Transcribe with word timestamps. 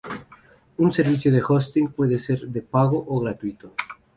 Un 0.79 0.91
servicio 0.91 1.31
de 1.31 1.43
"hosting" 1.47 1.91
puede 1.91 2.17
ser 2.17 2.47
de 2.47 2.63
pago 2.63 3.05
o 3.07 3.19
gratuito. 3.19 3.75